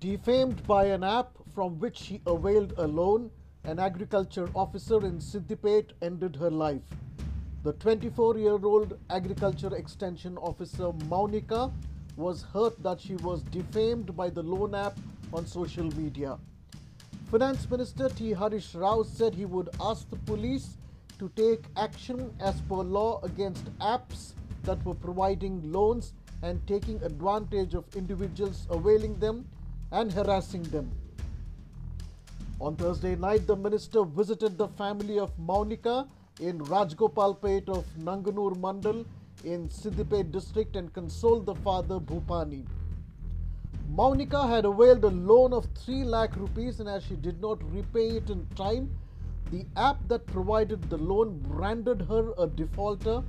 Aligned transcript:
Defamed 0.00 0.66
by 0.66 0.86
an 0.86 1.04
app 1.04 1.36
from 1.54 1.78
which 1.78 1.98
she 1.98 2.22
availed 2.26 2.72
a 2.78 2.86
loan, 2.86 3.30
an 3.64 3.78
agriculture 3.78 4.48
officer 4.54 4.96
in 5.04 5.18
Siddipet 5.18 5.92
ended 6.00 6.36
her 6.36 6.50
life. 6.50 6.80
The 7.64 7.74
24 7.74 8.38
year 8.38 8.58
old 8.64 8.98
agriculture 9.10 9.76
extension 9.76 10.38
officer 10.38 10.90
Maunika 11.10 11.70
was 12.16 12.40
hurt 12.54 12.82
that 12.82 12.98
she 12.98 13.16
was 13.16 13.42
defamed 13.42 14.16
by 14.16 14.30
the 14.30 14.42
loan 14.42 14.74
app 14.74 14.98
on 15.34 15.44
social 15.44 15.94
media. 15.94 16.38
Finance 17.30 17.70
Minister 17.70 18.08
T. 18.08 18.30
Harish 18.30 18.74
Rao 18.74 19.02
said 19.02 19.34
he 19.34 19.44
would 19.44 19.68
ask 19.82 20.08
the 20.08 20.16
police 20.16 20.78
to 21.18 21.28
take 21.36 21.64
action 21.76 22.34
as 22.40 22.58
per 22.62 22.76
law 22.76 23.20
against 23.22 23.66
apps 23.80 24.32
that 24.62 24.82
were 24.86 24.94
providing 24.94 25.60
loans 25.70 26.14
and 26.42 26.66
taking 26.66 27.02
advantage 27.02 27.74
of 27.74 27.84
individuals 27.94 28.66
availing 28.70 29.18
them 29.18 29.44
and 29.92 30.12
harassing 30.12 30.62
them. 30.64 30.90
On 32.60 32.76
Thursday 32.76 33.16
night, 33.16 33.46
the 33.46 33.56
minister 33.56 34.04
visited 34.04 34.58
the 34.58 34.68
family 34.68 35.18
of 35.18 35.32
Maunika 35.38 36.06
in 36.40 36.58
Rajgopalpet 36.58 37.68
of 37.68 37.84
Nanganur 37.98 38.54
Mandal 38.56 39.04
in 39.44 39.68
Siddipet 39.68 40.30
district 40.30 40.76
and 40.76 40.92
consoled 40.92 41.46
the 41.46 41.54
father 41.54 41.98
Bhupani. 41.98 42.66
Maunika 43.94 44.48
had 44.48 44.64
availed 44.64 45.02
a 45.04 45.08
loan 45.08 45.52
of 45.52 45.66
3 45.74 46.04
lakh 46.04 46.36
rupees 46.36 46.80
and 46.80 46.88
as 46.88 47.02
she 47.02 47.16
did 47.16 47.40
not 47.40 47.58
repay 47.72 48.10
it 48.18 48.30
in 48.30 48.46
time, 48.54 48.90
the 49.50 49.64
app 49.76 49.96
that 50.06 50.24
provided 50.26 50.88
the 50.90 50.96
loan 50.98 51.38
branded 51.48 52.02
her 52.02 52.32
a 52.38 52.46
defaulter 52.46 53.22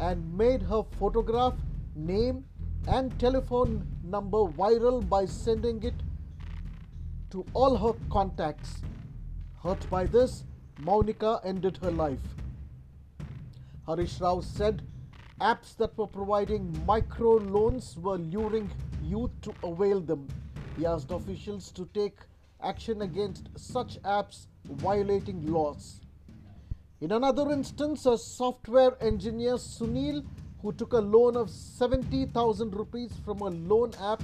and 0.00 0.36
made 0.36 0.62
her 0.62 0.82
photograph, 0.98 1.54
name, 1.94 2.44
and 2.88 3.16
telephone 3.20 3.86
number 4.02 4.38
viral 4.38 5.06
by 5.08 5.24
sending 5.24 5.82
it 5.82 5.94
to 7.30 7.44
all 7.54 7.76
her 7.76 7.98
contacts. 8.10 8.82
Hurt 9.62 9.88
by 9.90 10.06
this, 10.06 10.44
Maunika 10.80 11.40
ended 11.44 11.78
her 11.82 11.90
life. 11.90 12.20
Harish 13.86 14.20
Rao 14.20 14.40
said 14.40 14.82
apps 15.40 15.76
that 15.76 15.96
were 15.96 16.06
providing 16.06 16.84
micro 16.86 17.36
loans 17.36 17.96
were 17.96 18.18
luring 18.18 18.70
youth 19.02 19.30
to 19.42 19.54
avail 19.62 20.00
them. 20.00 20.28
He 20.76 20.86
asked 20.86 21.10
officials 21.10 21.70
to 21.72 21.88
take 21.94 22.18
action 22.62 23.02
against 23.02 23.48
such 23.56 24.00
apps 24.02 24.46
violating 24.64 25.52
laws. 25.52 26.00
In 27.00 27.12
another 27.12 27.50
instance, 27.52 28.06
a 28.06 28.18
software 28.18 29.00
engineer 29.02 29.54
Sunil, 29.54 30.24
who 30.60 30.72
took 30.72 30.92
a 30.92 30.98
loan 30.98 31.36
of 31.36 31.48
70,000 31.48 32.74
rupees 32.74 33.12
from 33.24 33.40
a 33.40 33.50
loan 33.50 33.92
app, 34.00 34.22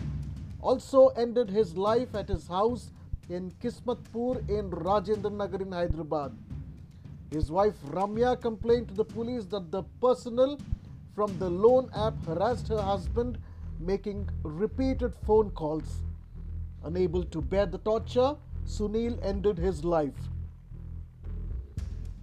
also 0.65 1.09
ended 1.09 1.51
his 1.51 1.77
life 1.77 2.15
at 2.15 2.29
his 2.29 2.48
house 2.48 2.91
in 3.29 3.51
Kismatpur 3.62 4.48
in 4.48 4.70
Rajendra 4.70 5.31
Nagar 5.31 5.61
in 5.61 5.73
Hyderabad. 5.73 6.33
His 7.31 7.51
wife 7.51 7.75
Ramya 7.91 8.41
complained 8.41 8.89
to 8.89 8.95
the 8.95 9.05
police 9.05 9.45
that 9.47 9.70
the 9.70 9.83
personnel 10.01 10.59
from 11.15 11.37
the 11.39 11.51
loan 11.51 11.91
app 11.95 12.15
harassed 12.27 12.69
her 12.69 12.81
husband, 12.81 13.39
making 13.79 14.29
repeated 14.42 15.15
phone 15.27 15.51
calls. 15.51 16.01
Unable 16.85 17.25
to 17.25 17.42
bear 17.42 17.67
the 17.67 17.79
torture, 17.79 18.35
Sunil 18.67 19.19
ended 19.23 19.59
his 19.59 19.85
life. 19.85 20.15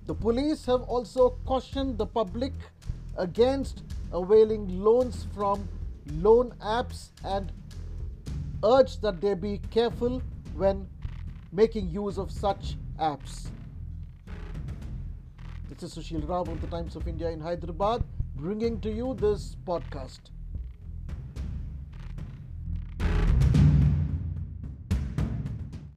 The 0.08 0.16
police 0.16 0.66
have 0.66 0.82
also 0.82 1.38
cautioned 1.46 1.98
the 1.98 2.06
public 2.06 2.54
against 3.18 3.84
availing 4.12 4.84
loans 4.84 5.28
from 5.36 5.68
loan 6.14 6.54
apps 6.62 7.10
and 7.24 7.52
urged 8.64 9.02
that 9.02 9.22
they 9.22 9.34
be 9.34 9.60
careful 9.70 10.22
when 10.56 10.88
making 11.52 11.90
use 11.90 12.18
of 12.18 12.32
such 12.32 12.76
apps. 13.00 13.50
This 15.70 15.84
is 15.84 15.96
Sushil 15.96 16.28
Rao 16.28 16.42
of 16.42 16.62
the 16.62 16.68
Times 16.68 16.96
of 16.96 17.08
India 17.08 17.30
in 17.30 17.40
Hyderabad 17.40 18.04
bringing 18.36 18.80
to 18.82 18.92
you 18.92 19.16
this 19.16 19.56
podcast. 19.66 20.20